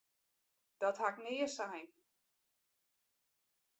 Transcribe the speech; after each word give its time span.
Dat 0.81 0.97
ha 1.01 1.07
ik 1.13 1.17
nea 1.25 1.47
sein! 1.57 1.89